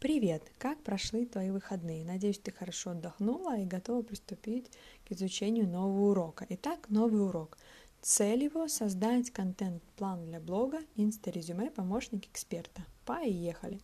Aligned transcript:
Привет! 0.00 0.44
Как 0.58 0.80
прошли 0.84 1.26
твои 1.26 1.50
выходные? 1.50 2.04
Надеюсь, 2.04 2.38
ты 2.38 2.52
хорошо 2.52 2.90
отдохнула 2.90 3.58
и 3.58 3.64
готова 3.64 4.02
приступить 4.02 4.70
к 5.04 5.10
изучению 5.10 5.66
нового 5.66 6.12
урока. 6.12 6.46
Итак, 6.50 6.88
новый 6.88 7.20
урок. 7.20 7.58
Цель 8.00 8.44
его– 8.44 8.68
создать 8.68 9.32
контент-план 9.32 10.26
для 10.26 10.38
блога 10.38 10.78
Инста-резюме 10.94 11.72
«Помощник 11.72 12.26
эксперта». 12.26 12.84
Поехали! 13.04 13.80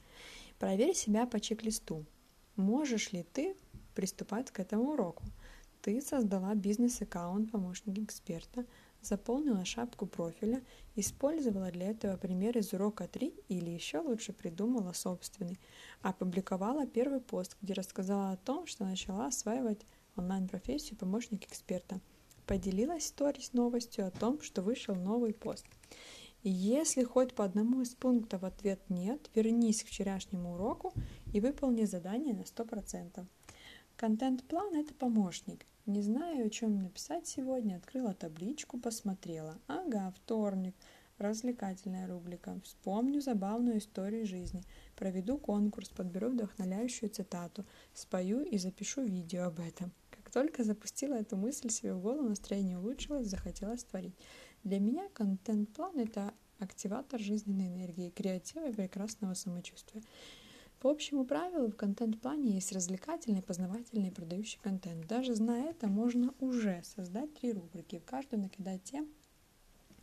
Проверь 0.61 0.95
себя 0.95 1.27
по 1.27 1.41
чек-листу. 1.41 2.05
Можешь 2.55 3.11
ли 3.11 3.25
ты 3.33 3.57
приступать 3.97 4.53
к 4.53 4.61
этому 4.61 4.93
уроку? 4.93 5.25
Ты 5.83 6.01
создала 6.01 6.55
бизнес-аккаунт 6.55 7.51
«Помощник 7.51 7.99
эксперта», 7.99 8.65
заполнила 9.07 9.65
шапку 9.65 10.07
профиля, 10.07 10.63
использовала 10.97 11.71
для 11.71 11.91
этого 11.91 12.17
пример 12.17 12.57
из 12.59 12.73
урока 12.73 13.07
3 13.07 13.35
или 13.49 13.71
еще 13.71 13.99
лучше 13.99 14.33
придумала 14.33 14.93
собственный, 14.93 15.59
опубликовала 16.03 16.87
первый 16.87 17.21
пост, 17.21 17.57
где 17.63 17.73
рассказала 17.75 18.33
о 18.33 18.37
том, 18.37 18.67
что 18.67 18.85
начала 18.85 19.27
осваивать 19.27 19.87
онлайн-профессию 20.17 20.99
помощник 20.99 21.45
эксперта, 21.47 22.01
поделилась 22.47 23.07
сторис 23.07 23.53
новостью 23.53 24.07
о 24.07 24.11
том, 24.11 24.41
что 24.41 24.63
вышел 24.63 24.95
новый 24.95 25.33
пост. 25.33 25.67
Если 26.43 27.05
хоть 27.05 27.35
по 27.35 27.45
одному 27.45 27.81
из 27.81 27.95
пунктов 27.95 28.45
ответ 28.45 28.79
нет, 28.91 29.31
вернись 29.35 29.83
к 29.83 29.87
вчерашнему 29.87 30.55
уроку 30.55 30.93
и 31.33 31.41
выполни 31.41 31.85
задание 31.85 32.35
на 32.35 32.43
100%. 32.43 33.25
Контент-план– 33.97 34.75
это 34.77 34.95
помощник– 34.95 35.67
не 35.87 36.01
знаю, 36.01 36.47
о 36.47 36.51
чем 36.51 36.79
написать 36.79 37.27
сегодня, 37.27 37.77
открыла 37.77 38.15
табличку, 38.15 38.79
посмотрела. 38.81 39.59
Ага, 39.67 40.15
вторник, 40.17 40.75
развлекательная 41.19 42.09
рубрика. 42.09 42.59
Вспомню 42.65 43.21
забавную 43.21 43.77
историю 43.77 44.27
жизни. 44.27 44.63
Проведу 44.97 45.37
конкурс, 45.37 45.91
подберу 45.91 46.31
вдохновляющую 46.31 47.11
цитату, 47.11 47.67
спою 47.93 48.43
и 48.45 48.57
запишу 48.57 49.03
видео 49.03 49.45
об 49.49 49.61
этом. 49.61 49.93
Как 50.09 50.31
только 50.31 50.65
запустила 50.65 51.17
эту 51.17 51.37
мысль 51.37 51.69
себе 51.69 51.93
в 51.93 52.01
голову, 52.01 52.31
настроение 52.31 52.79
улучшилось, 52.79 53.27
захотелось 53.27 53.85
творить. 53.85 54.17
Для 54.63 54.81
меня 54.81 55.11
контент-план– 55.13 55.99
это 55.99 56.33
активатор 56.61 57.21
жизненной 57.21 57.69
энергии, 57.69 58.09
креатива 58.09 58.71
и 58.71 58.73
прекрасного 58.73 59.35
самочувствия. 59.35 60.03
По 60.85 60.91
общему 60.91 61.25
правилу 61.25 61.69
в 61.69 61.77
контент-плане 61.77 62.51
есть 62.57 62.71
развлекательный, 62.73 63.41
познавательный 63.41 64.09
и 64.09 64.11
продающий 64.11 64.61
контент. 64.61 65.07
Даже 65.07 65.35
зная 65.35 65.71
это, 65.71 65.87
можно 65.87 66.35
уже 66.41 66.83
создать 66.85 67.33
три 67.33 67.55
рубрики, 67.55 68.01
в 68.01 68.05
каждую 68.05 68.43
накидать 68.43 68.85
тем, 68.85 69.09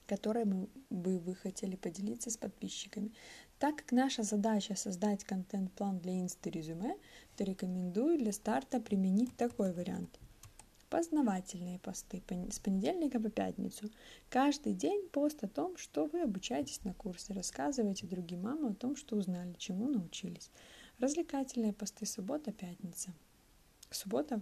которые 0.08 0.46
бы 0.46 1.20
вы 1.20 1.36
хотели 1.36 1.76
поделиться 1.76 2.32
с 2.32 2.38
подписчиками. 2.38 3.12
Так 3.60 3.76
как 3.76 3.92
наша 3.92 4.24
задача 4.24 4.74
создать 4.76 5.24
контент-план 5.24 6.00
для 6.00 6.20
инста-резюме, 6.20 6.98
то 7.38 7.44
рекомендую 7.44 8.18
для 8.18 8.34
старта 8.34 8.80
применить 8.80 9.38
такой 9.38 9.74
вариант– 9.74 10.20
познавательные 10.92 11.80
посты 11.80 12.22
с 12.52 12.60
понедельника 12.60 13.20
по 13.20 13.30
пятницу. 13.30 13.90
Каждый 14.30 14.74
день 14.74 15.08
пост 15.10 15.42
о 15.42 15.48
том, 15.48 15.78
что 15.78 16.06
вы 16.06 16.22
обучаетесь 16.22 16.84
на 16.84 16.94
курсе, 16.94 17.34
рассказывайте 17.34 18.06
другим 18.06 18.42
мамам 18.42 18.74
о 18.74 18.76
том, 18.76 18.98
что 18.98 19.16
узнали, 19.16 19.56
чему 19.58 19.88
научились. 19.88 20.52
Развлекательные 21.00 21.72
посты 21.72 22.06
суббота, 22.06 22.52
пятница. 22.52 23.14
Суббота 23.90 24.42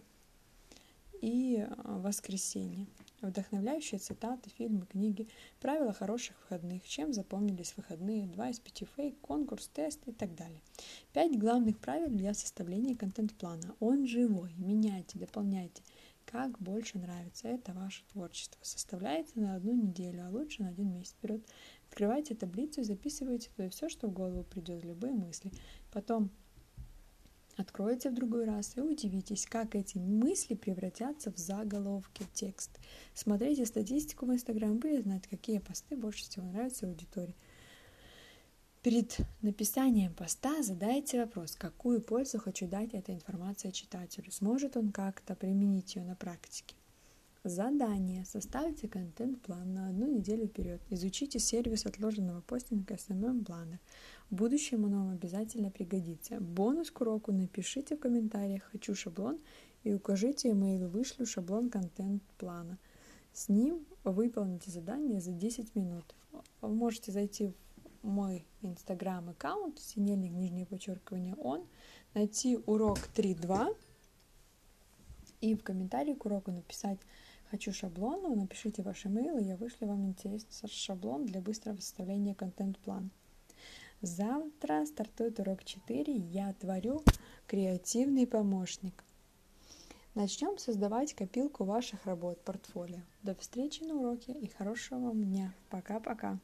и 1.22 1.60
а, 1.60 2.00
воскресенье. 2.00 2.88
Вдохновляющие 3.22 4.00
цитаты, 4.00 4.50
фильмы, 4.50 4.88
книги, 4.88 5.28
правила 5.60 5.94
хороших 5.94 6.36
выходных, 6.42 6.88
чем 6.88 7.14
запомнились 7.14 7.74
выходные, 7.78 8.26
два 8.28 8.50
из 8.50 8.60
пяти 8.60 8.88
фейк, 8.96 9.20
конкурс, 9.22 9.68
тест 9.68 10.00
и 10.08 10.14
так 10.14 10.34
далее. 10.36 10.62
Пять 11.14 11.38
главных 11.38 11.78
правил 11.78 12.10
для 12.10 12.34
составления 12.34 12.96
контент-плана. 12.96 13.76
Он 13.80 14.08
живой, 14.08 14.52
меняйте, 14.58 15.20
дополняйте– 15.20 15.84
как 16.32 16.60
больше 16.60 17.00
нравится. 17.00 17.48
Это 17.48 17.74
ваше 17.74 18.04
творчество. 18.12 18.60
Составляется 18.62 19.40
на 19.40 19.56
одну 19.56 19.74
неделю, 19.74 20.26
а 20.26 20.30
лучше 20.30 20.62
на 20.62 20.70
один 20.70 20.94
месяц 20.94 21.14
вперед. 21.14 21.42
Открывайте 21.90 22.36
таблицу 22.36 22.82
и 22.82 22.84
записывайте 22.84 23.50
туда 23.56 23.70
все, 23.70 23.90
что 23.90 24.08
в 24.08 24.14
голову 24.14 24.44
придет, 24.44 24.84
любые 24.84 25.14
мысли. 25.14 25.52
Потом 25.92 26.30
откроете 27.58 28.12
в 28.12 28.14
другой 28.14 28.46
раз 28.46 28.78
и 28.78 28.82
удивитесь, 28.82 29.48
как 29.48 29.76
эти 29.76 29.98
мысли 29.98 30.54
превратятся 30.54 31.32
в 31.32 31.38
заголовки, 31.38 32.24
в 32.24 32.32
текст. 32.32 32.80
Смотрите 33.16 33.66
статистику 33.66 34.28
в 34.28 34.34
Инстаграм, 34.34 34.78
будете 34.78 35.02
знать, 35.02 35.28
какие 35.28 35.58
посты 35.58 35.98
больше 35.98 36.24
всего 36.24 36.46
нравятся 36.46 36.86
аудитории. 36.86 37.36
Перед 38.82 39.18
написанием 39.42 40.14
поста 40.14 40.64
задайте 40.64 41.20
вопрос, 41.20 41.54
какую 41.58 42.02
пользу 42.02 42.40
хочу 42.40 42.66
дать 42.66 42.94
этой 42.94 43.14
информации 43.14 43.72
читателю, 43.72 44.32
сможет 44.32 44.78
он 44.78 44.94
как-то 44.94 45.36
применить 45.36 45.98
ее 45.98 46.06
на 46.06 46.16
практике. 46.16 46.76
Задание. 47.44 48.24
Составьте 48.24 48.88
контент-план 48.88 49.74
на 49.74 49.90
одну 49.90 50.08
неделю 50.08 50.48
вперед. 50.48 50.80
Изучите 50.90 51.40
сервис 51.40 51.86
отложенного 51.86 52.40
постинга 52.40 52.94
SMM 52.94 53.44
плана. 53.44 53.82
В 54.30 54.36
будущем 54.36 54.86
он 54.86 54.94
вам 54.94 55.10
обязательно 55.10 55.72
пригодится. 55.72 56.40
Бонус 56.40 56.90
к 56.90 57.02
уроку 57.02 57.34
напишите 57.34 57.98
в 57.98 58.00
комментариях 58.00 58.64
«Хочу 58.72 58.96
шаблон» 58.96 59.40
и 59.84 59.94
укажите 59.94 60.52
email 60.52 60.88
«Вышлю 60.88 61.26
шаблон 61.26 61.70
контент-плана». 61.70 62.78
С 63.34 63.50
ним 63.50 63.86
выполните 64.06 64.72
задание 64.72 65.20
за 65.20 65.34
10 65.34 65.76
минут. 65.76 66.16
Вы 66.62 66.74
можете 66.74 67.12
зайти 67.12 67.48
в 67.48 67.69
мой 68.02 68.46
инстаграм 68.62 69.30
аккаунт, 69.30 69.80
синельник, 69.80 70.32
нижнее 70.32 70.66
подчеркивание, 70.66 71.36
он, 71.36 71.66
найти 72.14 72.58
урок 72.66 73.00
3.2 73.16 73.76
и 75.42 75.56
в 75.56 75.64
комментарии 75.64 76.14
к 76.14 76.26
уроку 76.26 76.52
написать 76.52 77.00
«Хочу 77.50 77.74
шаблон», 77.74 78.38
напишите 78.38 78.84
ваш 78.84 79.06
email, 79.06 79.42
и 79.42 79.46
я 79.46 79.58
вышлю 79.58 79.88
вам 79.88 80.06
интересный 80.08 80.70
шаблон 80.70 81.26
для 81.26 81.42
быстрого 81.42 81.78
составления 81.78 82.36
контент-плана. 82.36 83.10
Завтра 84.02 84.86
стартует 84.86 85.40
урок 85.40 85.64
4, 85.64 86.16
я 86.16 86.54
творю 86.54 87.04
креативный 87.48 88.26
помощник. 88.28 89.04
Начнем 90.16 90.58
создавать 90.58 91.14
копилку 91.14 91.66
ваших 91.66 92.06
работ, 92.06 92.42
портфолио. 92.44 93.02
До 93.24 93.36
встречи 93.36 93.84
на 93.84 93.96
уроке 93.96 94.32
и 94.32 94.48
хорошего 94.48 95.00
вам 95.00 95.24
дня. 95.24 95.54
Пока-пока. 95.70 96.40